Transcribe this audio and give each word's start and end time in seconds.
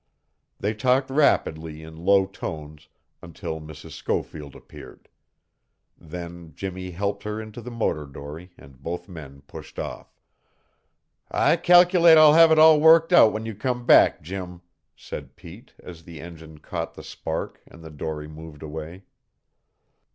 They 0.59 0.73
talked 0.73 1.11
rapidly 1.11 1.83
in 1.83 1.95
low 1.95 2.25
tones 2.25 2.87
until 3.21 3.61
Mrs. 3.61 3.91
Schofield 3.91 4.55
appeared; 4.55 5.07
then 5.95 6.55
Jimmie 6.55 6.89
helped 6.89 7.21
her 7.21 7.39
into 7.39 7.61
the 7.61 7.69
motor 7.69 8.07
dory 8.07 8.51
and 8.57 8.81
both 8.81 9.07
men 9.07 9.41
pushed 9.43 9.77
off. 9.77 10.19
"I 11.29 11.55
cal'late 11.55 12.17
I'll 12.17 12.33
have 12.33 12.51
it 12.51 12.57
all 12.57 12.79
worked 12.81 13.13
out 13.13 13.31
when 13.31 13.45
you 13.45 13.53
come 13.53 13.85
back, 13.85 14.23
Jim," 14.23 14.61
said 14.95 15.35
Pete 15.35 15.75
as 15.77 16.03
the 16.03 16.19
engine 16.19 16.57
caught 16.57 16.95
the 16.95 17.03
spark 17.03 17.61
and 17.67 17.83
the 17.83 17.91
dory 17.91 18.27
moved 18.27 18.63
away. 18.63 19.03